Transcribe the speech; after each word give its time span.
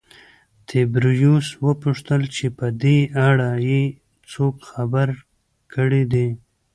تبریوس 0.69 1.47
وپوښتل 1.65 2.21
چې 2.35 2.45
په 2.57 2.67
دې 2.83 2.97
اړه 3.27 3.49
یې 3.69 3.83
څوک 4.31 4.55
خبر 4.69 5.07
کړي 5.73 6.03
دي 6.13 6.27